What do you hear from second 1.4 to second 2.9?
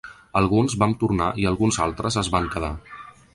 i alguns altres es van quedar.